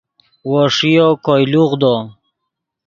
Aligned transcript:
وو 0.49 0.61
ݰیو 0.75 1.07
کوئے 1.25 1.45
لوغدو 1.51 1.95